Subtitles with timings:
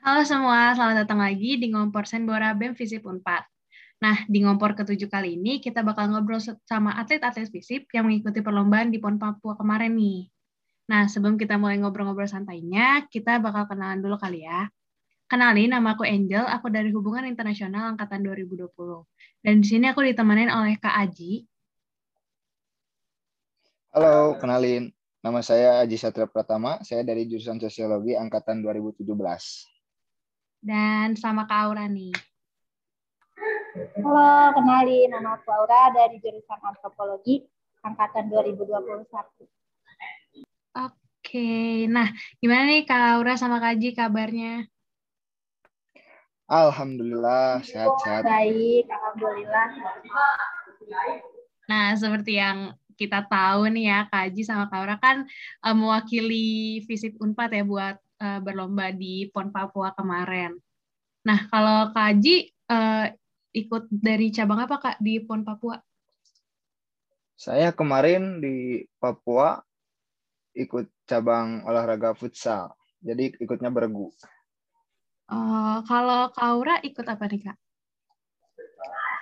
[0.00, 3.20] Halo semua, selamat datang lagi di Ngompor Senbora BEM Visip 4.
[4.00, 8.88] Nah, di Ngompor ketujuh kali ini kita bakal ngobrol sama atlet-atlet Visip yang mengikuti perlombaan
[8.88, 10.24] di PON Papua kemarin nih.
[10.88, 14.72] Nah, sebelum kita mulai ngobrol-ngobrol santainya, kita bakal kenalan dulu kali ya.
[15.28, 18.72] Kenalin, nama aku Angel, aku dari Hubungan Internasional Angkatan 2020.
[19.44, 21.44] Dan di sini aku ditemenin oleh Kak Aji.
[23.92, 24.88] Halo, kenalin.
[25.20, 29.04] Nama saya Aji Satria Pratama, saya dari jurusan Sosiologi Angkatan 2017
[30.60, 32.12] dan sama Kak Aura nih.
[34.04, 37.40] Halo, kenalin nama aku Aura dari jurusan Antropologi
[37.80, 39.08] angkatan 2021.
[40.76, 44.68] Oke, nah gimana nih Kak Aura sama Kak Ji kabarnya?
[46.50, 48.26] Alhamdulillah sehat-sehat.
[48.26, 49.66] Baik, alhamdulillah.
[51.70, 55.24] Nah, seperti yang kita tahu nih ya, Kak Ji sama Kak Aura kan
[55.64, 60.54] uh, mewakili Visip Unpad ya buat uh, berlomba di PON Papua kemarin.
[61.24, 62.36] Nah, kalau Kak Haji
[62.68, 63.08] uh,
[63.56, 65.80] ikut dari cabang apa Kak di PON Papua?
[67.40, 69.56] Saya kemarin di Papua
[70.52, 72.76] ikut cabang olahraga futsal.
[73.00, 74.12] Jadi ikutnya bergu.
[75.30, 77.58] Uh, kalau Kaura ikut apa nih Kak?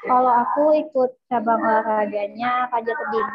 [0.09, 3.31] Kalau aku ikut cabang olahraganya panjat tebing.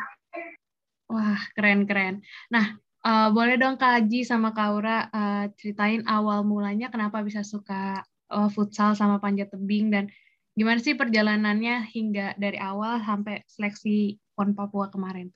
[1.11, 2.23] Wah, keren-keren.
[2.49, 7.43] Nah, Uh, boleh dong Kak Haji sama Kak Aura uh, ceritain awal mulanya kenapa bisa
[7.43, 7.99] suka
[8.31, 10.07] uh, futsal sama panjat tebing dan
[10.55, 15.35] gimana sih perjalanannya hingga dari awal sampai seleksi PON Papua kemarin?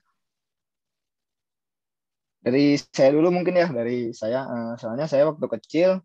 [2.39, 5.99] Dari saya dulu mungkin ya dari saya uh, soalnya saya waktu kecil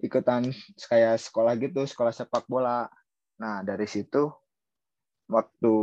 [0.00, 0.48] ikutan
[0.88, 2.88] kayak sekolah gitu sekolah sepak bola.
[3.36, 4.32] Nah dari situ
[5.28, 5.74] waktu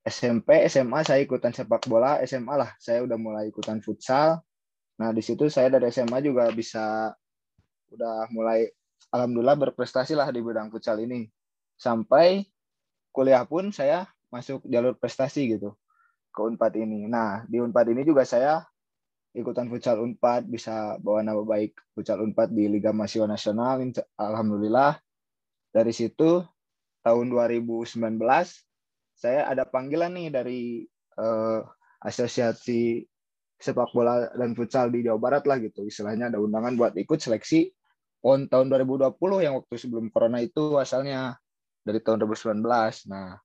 [0.00, 4.40] SMP SMA saya ikutan sepak bola SMA lah saya udah mulai ikutan futsal
[5.02, 7.10] Nah, di situ saya dari SMA juga bisa
[7.90, 8.70] udah mulai
[9.10, 11.26] alhamdulillah berprestasi lah di bidang futsal ini.
[11.74, 12.46] Sampai
[13.10, 15.74] kuliah pun saya masuk jalur prestasi gitu
[16.30, 17.10] ke Unpad ini.
[17.10, 18.62] Nah, di Unpad ini juga saya
[19.34, 23.82] ikutan futsal Unpad bisa bawa nama baik futsal Unpad di Liga Mahasiswa Nasional.
[24.14, 25.02] Alhamdulillah.
[25.74, 26.46] Dari situ
[27.02, 27.98] tahun 2019
[29.18, 30.60] saya ada panggilan nih dari
[31.18, 31.66] uh,
[32.02, 33.02] asosiasi
[33.62, 35.86] sepak bola dan futsal di Jawa Barat lah gitu.
[35.86, 37.70] Istilahnya ada undangan buat ikut seleksi
[38.22, 41.38] PON tahun 2020 yang waktu sebelum corona itu asalnya
[41.86, 42.62] dari tahun 2019.
[43.10, 43.38] Nah,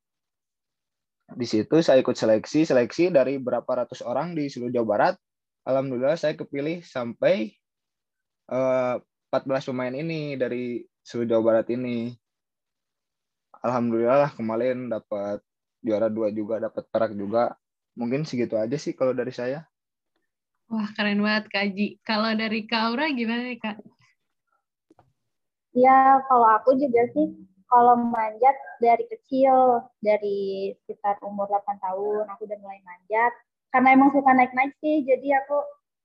[1.33, 5.15] di situ saya ikut seleksi, seleksi dari berapa ratus orang di seluruh Jawa Barat.
[5.67, 7.51] Alhamdulillah saya kepilih sampai
[8.53, 12.15] uh, eh, 14 pemain ini dari seluruh Jawa Barat ini.
[13.59, 15.41] Alhamdulillah lah kemarin dapat
[15.81, 17.57] juara dua juga, dapat perak juga.
[17.97, 19.65] Mungkin segitu aja sih kalau dari saya.
[20.67, 21.95] Wah, keren banget Kak Ji.
[22.03, 23.79] Kalau dari Kak Aura gimana nih Kak?
[25.71, 27.39] Ya, kalau aku juga sih,
[27.71, 33.31] kalau manjat dari kecil, dari sekitar umur 8 tahun, aku udah mulai manjat.
[33.71, 35.57] Karena emang suka naik-naik sih, jadi aku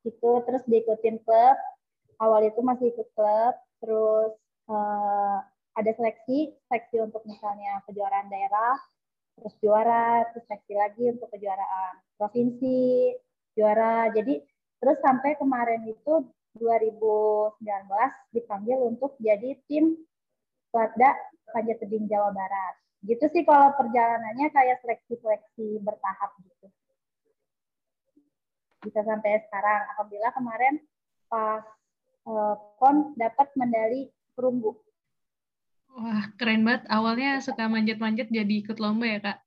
[0.07, 1.59] itu terus diikutin klub.
[2.23, 4.31] Awal itu masih ikut klub, terus
[4.71, 5.43] uh,
[5.75, 8.79] ada seleksi, seleksi untuk misalnya kejuaraan daerah,
[9.41, 13.17] terus juara, terus seleksi lagi untuk kejuaraan provinsi,
[13.59, 14.13] juara.
[14.15, 14.52] Jadi
[14.83, 16.27] Terus sampai kemarin itu
[16.59, 17.63] 2019
[18.35, 19.95] dipanggil untuk jadi tim
[20.75, 21.15] pada
[21.55, 22.75] panjat tebing Jawa Barat.
[23.07, 26.67] Gitu sih kalau perjalanannya kayak seleksi-seleksi bertahap gitu.
[28.83, 29.87] Bisa sampai sekarang.
[29.95, 30.75] Alhamdulillah kemarin
[31.31, 31.63] pas
[32.27, 34.75] uh, PON dapat medali perunggu.
[35.93, 36.89] Wah, keren banget.
[36.89, 39.39] Awalnya suka manjat-manjat jadi ikut lomba ya, Kak?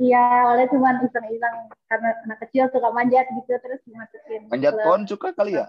[0.00, 1.56] Iya, oleh cuma iseng-iseng
[1.92, 4.48] karena anak kecil suka manjat gitu terus dimasukin.
[4.48, 5.68] Manjat pohon suka kali ya?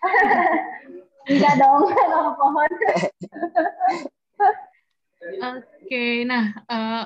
[1.28, 2.70] Enggak dong, kalau pohon.
[5.26, 7.04] Oke, nah uh,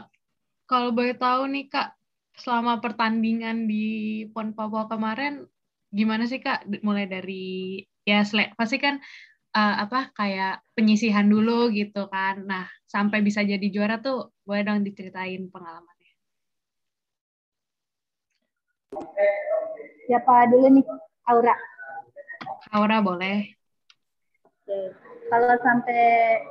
[0.70, 1.98] kalau boleh tahu nih Kak,
[2.38, 5.50] selama pertandingan di PON Papua kemarin
[5.90, 6.70] gimana sih Kak?
[6.86, 8.22] Mulai dari ya
[8.54, 9.02] pasti kan
[9.58, 12.46] uh, apa kayak penyisihan dulu gitu kan.
[12.46, 15.99] Nah, sampai bisa jadi juara tuh boleh dong diceritain pengalaman.
[20.10, 20.86] Siapa dulu nih?
[21.30, 21.54] Aura.
[22.74, 23.46] Aura boleh.
[24.42, 24.78] Oke.
[25.30, 26.02] Kalau sampai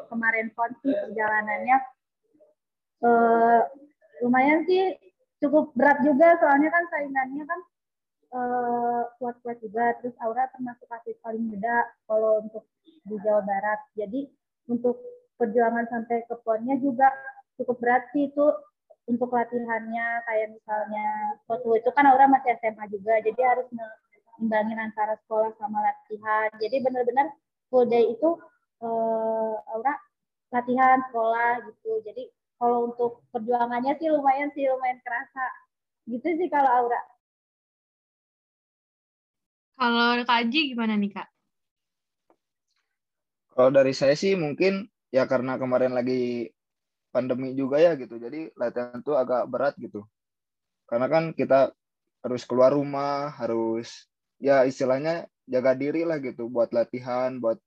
[0.08, 1.78] kemarin pon sih perjalanannya
[3.04, 3.62] uh,
[4.24, 4.96] lumayan sih
[5.44, 7.60] cukup berat juga soalnya kan saingannya kan
[8.32, 10.00] uh, kuat-kuat juga.
[10.00, 12.64] Terus Aura termasuk kasih paling muda kalau untuk
[13.04, 13.84] di Jawa Barat.
[14.00, 14.32] Jadi
[14.72, 14.96] untuk
[15.36, 17.12] perjuangan sampai ke ponnya juga
[17.60, 18.46] cukup berat sih itu
[19.10, 25.18] untuk latihannya kayak misalnya waktu itu kan Aura masih SMA juga jadi harus mengimbangin antara
[25.26, 27.34] sekolah sama latihan jadi benar-benar
[27.74, 28.38] full day itu
[28.86, 29.98] uh, Aura
[30.50, 32.02] latihan sekolah gitu.
[32.06, 32.24] Jadi
[32.60, 35.48] kalau untuk perjuangannya sih lumayan sih lumayan kerasa.
[36.10, 37.02] Gitu sih kalau Aura.
[39.80, 41.28] Kalau Kak Aji gimana nih Kak?
[43.56, 46.52] Kalau dari saya sih mungkin ya karena kemarin lagi
[47.10, 48.18] pandemi juga ya gitu.
[48.18, 50.06] Jadi latihan itu agak berat gitu.
[50.90, 51.74] Karena kan kita
[52.26, 54.10] harus keluar rumah, harus
[54.40, 57.58] ya istilahnya jaga diri lah gitu buat latihan, buat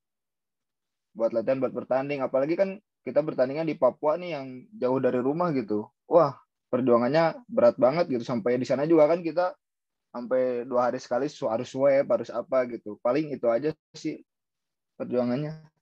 [1.13, 2.25] buat latihan, buat bertanding.
[2.25, 5.91] Apalagi kan kita bertandingnya di Papua nih yang jauh dari rumah gitu.
[6.09, 6.39] Wah,
[6.73, 8.25] perjuangannya berat banget gitu.
[8.25, 9.53] Sampai di sana juga kan kita
[10.13, 13.01] sampai dua hari sekali harus swab, harus apa gitu.
[13.01, 14.23] Paling itu aja sih
[14.97, 15.73] perjuangannya.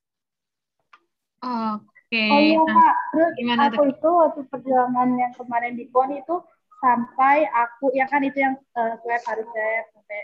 [1.41, 1.90] Oke.
[2.11, 2.27] Okay.
[2.27, 6.43] Oh iya kak, terus Gimana aku itu waktu perjuangan yang kemarin di PON itu
[6.83, 10.21] sampai aku ya kan itu yang uh, swab harus swab sampai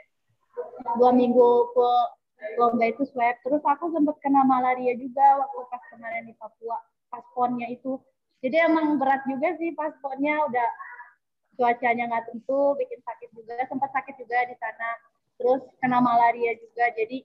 [0.98, 1.90] dua minggu ke
[2.58, 3.38] lomba itu swab.
[3.38, 6.74] Terus aku sempat kena malaria juga waktu pas kemarin di Papua
[7.06, 8.02] pas ponnya itu.
[8.42, 10.68] Jadi emang berat juga sih pas ponnya udah
[11.54, 14.90] cuacanya nggak tentu bikin sakit juga sempat sakit juga di sana.
[15.38, 17.22] Terus kena malaria juga jadi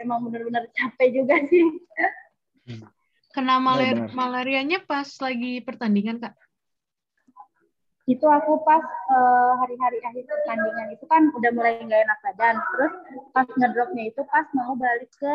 [0.00, 1.76] emang bener-bener capek juga sih
[3.32, 6.34] kena malaria malarianya pas lagi pertandingan kak?
[8.08, 8.80] Itu aku pas
[9.12, 12.56] uh, hari-hari akhir pertandingan itu kan udah mulai nggak enak badan.
[12.72, 12.94] Terus
[13.36, 15.32] pas ngedropnya itu pas mau balik ke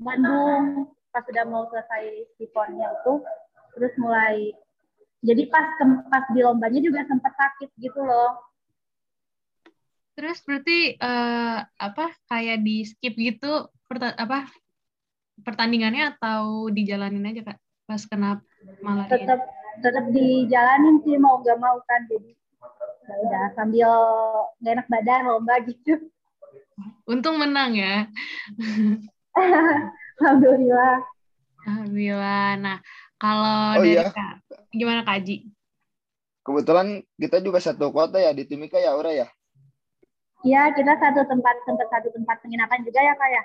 [0.00, 0.88] Bandung.
[1.12, 3.20] Pas udah mau selesai sifonnya itu
[3.76, 4.56] terus mulai
[5.20, 5.68] jadi pas
[6.08, 8.40] pas di lombanya juga sempat sakit gitu loh.
[10.16, 14.48] Terus berarti uh, apa kayak di skip gitu apa
[15.42, 17.58] pertandingannya atau dijalanin aja kak?
[17.86, 18.40] Pas kena
[18.80, 19.12] malaria.
[19.12, 19.40] Tetap
[19.84, 22.04] tetap dijalanin sih mau gak mau kan.
[22.08, 22.32] Jadi
[23.06, 23.90] ya udah sambil
[24.62, 26.10] gak enak badan lomba gitu.
[27.08, 28.08] Untung menang ya.
[30.20, 31.04] Alhamdulillah.
[31.66, 32.48] Alhamdulillah.
[32.60, 32.76] Nah
[33.16, 34.12] kalau oh, dari iya.
[34.12, 34.44] kak
[34.76, 35.56] gimana kak Aji
[36.46, 39.26] kebetulan kita juga satu kota ya di Timika ya Aura ya?
[40.46, 43.42] Iya, kita satu tempat tempat satu tempat penginapan juga ya kak ya.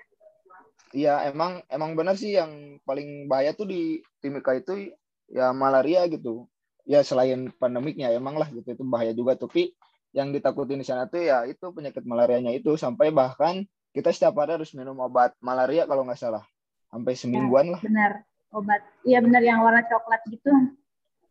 [0.91, 4.91] Iya, emang emang benar sih yang paling bahaya tuh di Timika itu
[5.31, 6.51] ya malaria gitu.
[6.83, 8.75] Ya selain pandemiknya emang lah gitu.
[8.75, 9.39] Itu bahaya juga.
[9.39, 9.71] Tapi
[10.11, 12.75] yang ditakutin di sana tuh ya itu penyakit malarianya itu.
[12.75, 13.63] Sampai bahkan
[13.95, 16.43] kita setiap hari harus minum obat malaria kalau nggak salah.
[16.91, 17.81] Sampai semingguan ya, lah.
[17.81, 18.13] benar.
[18.51, 20.51] Obat iya benar yang warna coklat gitu.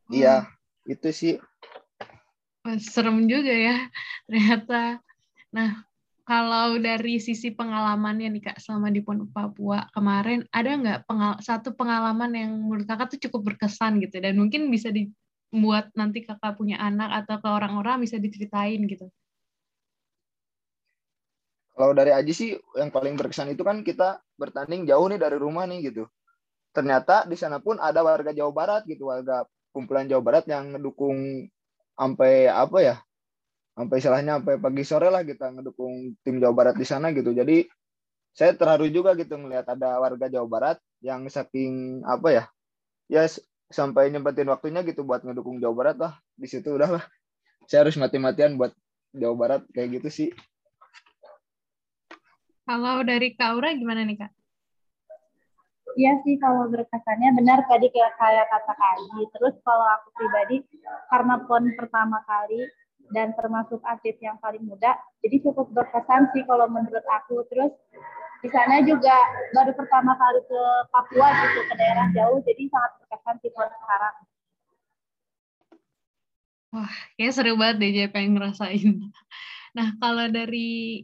[0.08, 0.92] Iya hmm.
[0.96, 1.34] itu sih.
[2.80, 3.76] Serem juga ya
[4.24, 5.04] ternyata.
[5.52, 5.84] Nah
[6.30, 11.74] kalau dari sisi pengalamannya nih Kak selama di Pondok Papua kemarin ada nggak pengal satu
[11.74, 16.78] pengalaman yang menurut Kakak tuh cukup berkesan gitu dan mungkin bisa dibuat nanti Kakak punya
[16.78, 19.10] anak atau ke orang-orang bisa diceritain gitu.
[21.74, 25.66] Kalau dari Aji sih yang paling berkesan itu kan kita bertanding jauh nih dari rumah
[25.66, 26.06] nih gitu.
[26.70, 29.42] Ternyata di sana pun ada warga Jawa Barat gitu, warga
[29.74, 31.50] kumpulan Jawa Barat yang ngedukung
[31.98, 32.96] sampai apa ya
[33.80, 37.32] sampai istilahnya sampai pagi sore lah kita ngedukung tim Jawa Barat di sana gitu.
[37.32, 37.64] Jadi
[38.36, 42.44] saya terharu juga gitu melihat ada warga Jawa Barat yang saking apa ya
[43.08, 43.24] ya
[43.72, 46.12] sampai nyempetin waktunya gitu buat ngedukung Jawa Barat lah.
[46.36, 47.04] Di situ udah lah.
[47.64, 48.76] Saya harus mati-matian buat
[49.16, 50.28] Jawa Barat kayak gitu sih.
[52.68, 54.32] Kalau dari Kak Aura gimana nih Kak?
[55.96, 58.94] Iya sih kalau berkesannya benar tadi kayak kayak kata Kak
[59.34, 60.62] Terus kalau aku pribadi
[61.08, 62.68] karena pon pertama kali
[63.10, 64.94] dan termasuk atlet yang paling muda.
[65.22, 67.42] Jadi cukup berkesan sih kalau menurut aku.
[67.50, 67.74] Terus
[68.40, 69.12] di sana juga
[69.52, 74.16] baru pertama kali ke Papua gitu ke daerah jauh, jadi sangat berkesan sih buat sekarang.
[76.70, 79.10] Wah, kayak seru banget deh Jay pengen ngerasain.
[79.76, 81.02] Nah, kalau dari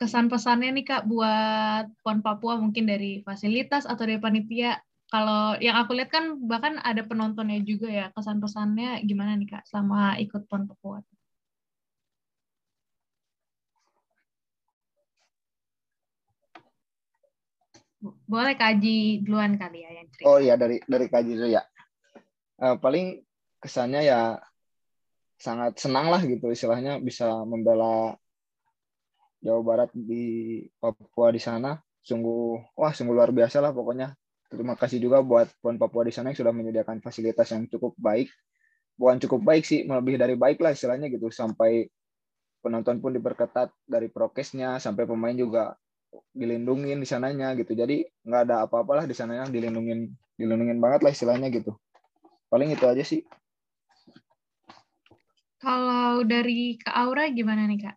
[0.00, 4.80] kesan-pesannya nih Kak buat PON Papua mungkin dari fasilitas atau dari panitia,
[5.12, 10.16] kalau yang aku lihat kan bahkan ada penontonnya juga ya, kesan-pesannya gimana nih Kak sama
[10.16, 11.04] ikut PON Papua?
[18.02, 20.26] Boleh kaji duluan kali ya yang cerita.
[20.26, 21.62] Oh iya dari dari kaji dulu ya.
[22.58, 23.22] Uh, paling
[23.62, 24.42] kesannya ya
[25.38, 28.14] sangat senang lah gitu istilahnya bisa membela
[29.42, 31.78] Jawa Barat di Papua di sana.
[32.02, 34.18] Sungguh wah sungguh luar biasa lah pokoknya.
[34.52, 38.28] Terima kasih juga buat PON Papua di sana yang sudah menyediakan fasilitas yang cukup baik.
[39.00, 41.32] Bukan cukup baik sih, lebih dari baik lah istilahnya gitu.
[41.32, 41.88] Sampai
[42.60, 45.72] penonton pun diperketat dari prokesnya, sampai pemain juga
[46.32, 47.72] dilindungin di sananya gitu.
[47.72, 51.76] Jadi nggak ada apa-apalah di sananya dilindungin dilindungin banget lah istilahnya gitu.
[52.52, 53.24] Paling itu aja sih.
[55.62, 57.96] Kalau dari Kak Aura gimana nih Kak?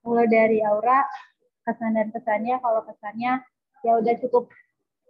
[0.00, 1.04] Kalau dari Aura
[1.66, 3.42] kesan dan pesannya kalau kesannya
[3.84, 4.48] ya udah cukup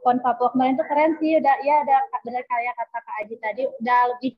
[0.00, 3.62] pon Papua kemarin tuh keren sih udah ya ada benar kayak kata Kak Aji tadi
[3.80, 4.32] udah lebih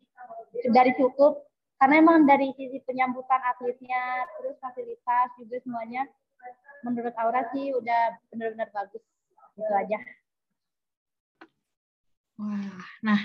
[0.71, 1.47] dari cukup.
[1.79, 6.11] Karena emang dari sisi penyambutan atletnya terus fasilitas juga semuanya
[6.87, 9.03] menurut Aura sih udah benar-benar bagus
[9.59, 9.99] itu aja.
[12.39, 13.19] Wah, nah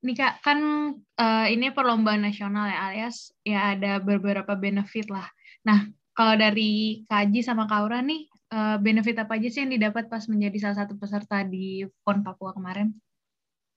[0.00, 0.60] ini kak kan
[0.96, 5.28] uh, ini perlombaan nasional ya alias ya ada beberapa benefit lah.
[5.68, 5.84] Nah
[6.16, 8.24] kalau dari Kaji sama Kaura nih
[8.56, 12.56] uh, benefit apa aja sih yang didapat pas menjadi salah satu peserta di PON Papua
[12.56, 12.88] kemarin?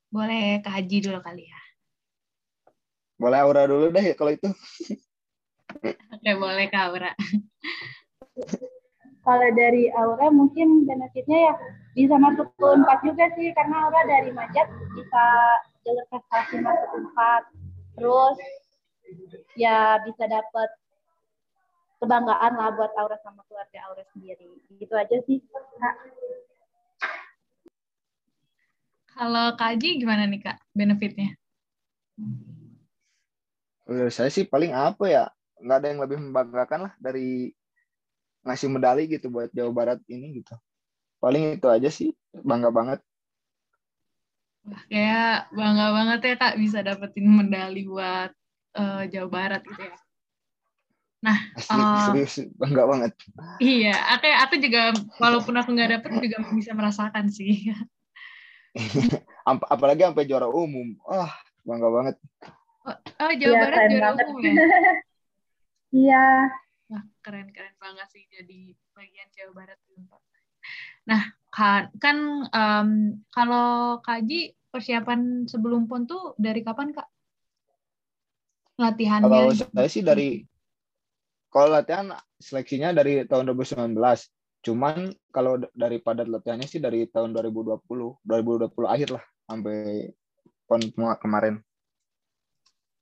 [0.07, 1.61] Boleh Kaji dulu kali ya.
[3.19, 4.47] Boleh Aura dulu deh kalau itu.
[6.15, 7.11] Oke boleh Kak Aura.
[9.27, 11.53] kalau dari Aura mungkin benefitnya ya
[11.91, 15.25] bisa masuk ke empat juga sih karena Aura dari Majat bisa
[15.83, 17.43] jalur prestasi masuk empat
[17.99, 18.39] terus
[19.59, 20.69] ya bisa dapat
[21.97, 24.47] kebanggaan lah buat Aura sama keluarga Aura sendiri.
[24.77, 25.95] Gitu aja sih kak.
[29.17, 31.33] Kalau Kaji gimana nih kak benefitnya?
[33.89, 35.25] Menurut saya sih paling apa ya
[35.57, 37.49] nggak ada yang lebih membanggakan lah dari
[38.47, 40.55] ngasih medali gitu buat Jawa Barat ini gitu.
[41.19, 42.99] Paling itu aja sih, bangga banget.
[44.67, 48.31] Wah, kayak bangga banget ya Kak bisa dapetin medali buat
[48.75, 49.97] uh, Jawa Barat gitu ya.
[51.17, 53.11] Nah, Asli, uh, serius bangga banget.
[53.57, 54.81] Iya, aku aku juga
[55.17, 57.73] walaupun aku nggak dapet juga bisa merasakan sih.
[59.73, 61.31] Apalagi sampai juara umum, wah oh,
[61.65, 62.15] bangga banget.
[62.85, 64.25] Oh, oh Jawa ya, Barat juara banget.
[64.29, 64.53] umum ya?
[65.87, 66.51] Iya.
[67.27, 69.79] Keren-keren banget sih jadi bagian Jawa Barat
[71.07, 72.17] Nah, kan, kan
[72.47, 72.89] um,
[73.35, 77.07] kalau kaji persiapan sebelum PON tuh dari kapan, Kak?
[78.79, 79.27] Latihannya?
[79.27, 80.47] Kalau saya sih dari
[81.51, 83.97] kalau latihan seleksinya dari tahun 2019.
[84.63, 87.83] Cuman kalau dari padat latihannya sih dari tahun 2020,
[88.23, 90.11] 2020 akhir lah sampai
[90.67, 90.81] PON
[91.19, 91.63] kemarin.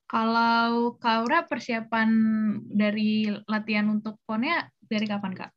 [0.05, 2.09] Kalau Kaura persiapan
[2.69, 5.51] dari latihan untuk ponnya dari kapan kak?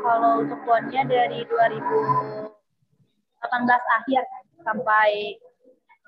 [0.00, 2.48] Kalau untuk ponnya dari 2018
[3.68, 4.22] akhir
[4.64, 5.36] sampai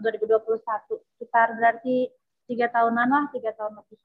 [0.01, 0.65] 2021
[1.17, 2.09] sekitar berarti
[2.49, 4.01] tiga tahunan lah tiga tahun lebih.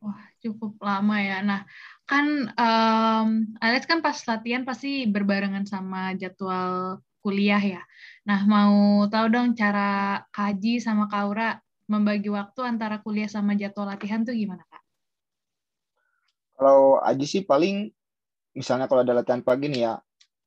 [0.00, 1.44] Wah cukup lama ya.
[1.44, 1.60] Nah
[2.08, 2.26] kan
[2.56, 3.28] um,
[3.60, 7.82] Alex kan pas latihan pasti berbarengan sama jadwal kuliah ya.
[8.24, 14.22] Nah mau tahu dong cara Kaji sama Kaura membagi waktu antara kuliah sama jadwal latihan
[14.22, 14.82] tuh gimana kak?
[16.54, 17.90] Kalau Aji sih paling
[18.54, 19.94] misalnya kalau ada latihan pagi nih ya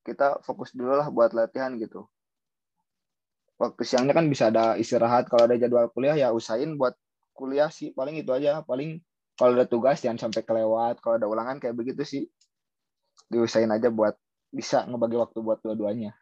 [0.08, 2.08] kita fokus dulu lah buat latihan gitu.
[3.60, 5.28] Waktu siangnya kan bisa ada istirahat.
[5.28, 6.96] Kalau ada jadwal kuliah ya usahain buat
[7.36, 8.64] kuliah sih paling itu aja.
[8.64, 9.04] Paling
[9.36, 11.04] kalau ada tugas jangan sampai kelewat.
[11.04, 12.24] Kalau ada ulangan kayak begitu sih
[13.28, 14.16] diusahain aja buat
[14.54, 16.16] bisa ngebagi waktu buat dua-duanya.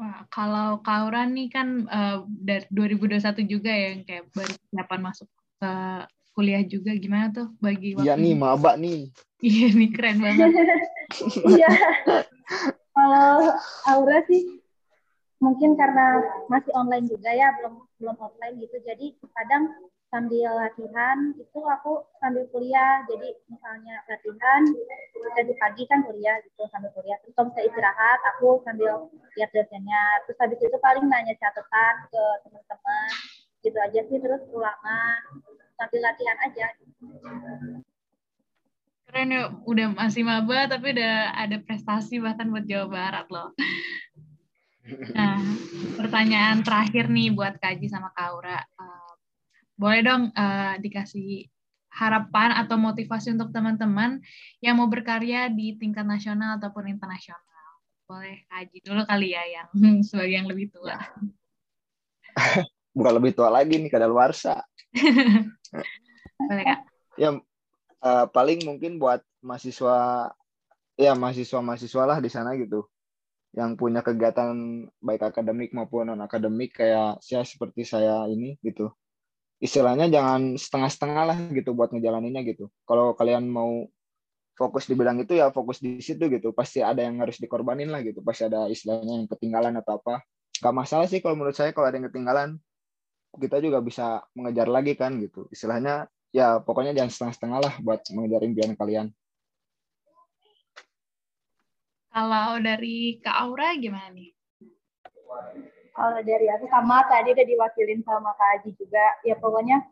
[0.00, 5.28] Wah, kalau Kaura nih kan uh, dari 2021 juga ya yang kayak baru persiapan masuk
[5.60, 5.72] ke
[6.32, 8.08] kuliah juga gimana tuh bagi waktu?
[8.08, 9.12] Iya nih, maba nih.
[9.44, 10.50] Iya nih keren banget.
[11.52, 11.68] Iya.
[12.96, 13.50] kalau
[13.92, 14.62] Aura sih
[15.42, 18.80] mungkin karena masih online juga ya, belum belum offline gitu.
[18.80, 19.68] Jadi kadang
[20.10, 23.06] sambil latihan itu aku sambil kuliah.
[23.06, 24.62] Jadi misalnya latihan
[25.38, 27.16] dari pagi kan kuliah gitu sambil kuliah.
[27.22, 30.04] Terus kalau saya istirahat aku sambil lihat dosennya.
[30.26, 33.10] Terus habis itu paling nanya catatan ke teman-teman
[33.60, 35.20] gitu aja sih terus ulangan
[35.78, 36.66] sambil latihan aja.
[39.10, 43.54] Keren ya udah masih maba tapi udah ada prestasi bahkan buat Jawa Barat loh.
[44.90, 45.38] Nah
[45.94, 48.58] pertanyaan terakhir nih buat Kaji sama Kaura
[49.80, 51.48] boleh dong uh, dikasih
[51.88, 54.20] harapan atau motivasi untuk teman-teman
[54.60, 57.40] yang mau berkarya di tingkat nasional ataupun internasional.
[58.04, 59.68] Boleh kaji dulu kali ya yang
[60.06, 61.00] sebagai yang lebih tua.
[62.96, 64.60] Bukan lebih tua lagi nih, kadaluarsa.
[66.50, 66.80] Boleh Kak.
[67.16, 67.40] Ya,
[68.04, 70.28] uh, paling mungkin buat mahasiswa,
[71.00, 72.84] ya mahasiswa-mahasiswa lah di sana gitu
[73.50, 78.94] yang punya kegiatan baik akademik maupun non akademik kayak saya seperti saya ini gitu
[79.60, 82.72] istilahnya jangan setengah-setengah lah gitu buat ngejalaninnya gitu.
[82.88, 83.86] Kalau kalian mau
[84.56, 86.56] fokus di bidang itu ya fokus di situ gitu.
[86.56, 88.24] Pasti ada yang harus dikorbanin lah gitu.
[88.24, 90.24] Pasti ada istilahnya yang ketinggalan atau apa.
[90.60, 92.56] Gak masalah sih kalau menurut saya kalau ada yang ketinggalan
[93.36, 95.46] kita juga bisa mengejar lagi kan gitu.
[95.52, 99.06] Istilahnya ya pokoknya jangan setengah-setengah lah buat mengejar impian kalian.
[102.10, 104.34] Kalau dari Kak Aura gimana nih?
[105.94, 109.82] Kalau dari aku sama tadi udah diwakilin sama Kak Aji juga ya pokoknya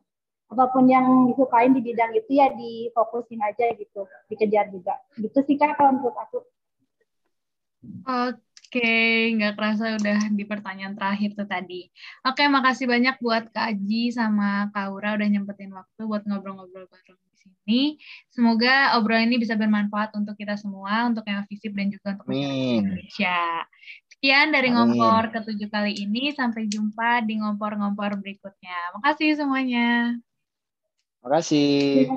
[0.49, 5.61] apa pun yang disukain di bidang itu ya difokusin aja gitu dikejar juga gitu sih
[5.61, 6.41] kak kalau menurut aku
[8.69, 11.87] Oke, nggak kerasa udah di pertanyaan terakhir tuh tadi.
[12.27, 17.17] Oke, makasih banyak buat Kak Aji sama Kak Aura udah nyempetin waktu buat ngobrol-ngobrol bareng
[17.17, 17.83] di sini.
[18.29, 23.63] Semoga obrolan ini bisa bermanfaat untuk kita semua, untuk yang visip dan juga untuk Indonesia.
[24.19, 24.99] Sekian dari Amin.
[24.99, 26.35] ngompor ketujuh kali ini.
[26.35, 28.99] Sampai jumpa di ngompor-ngompor berikutnya.
[28.99, 30.19] Makasih semuanya.
[31.23, 32.11] Makasih.